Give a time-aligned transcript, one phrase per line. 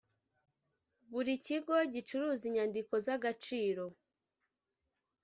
[1.11, 3.83] buri kigo gicuruza inyandiko z’ agaciro.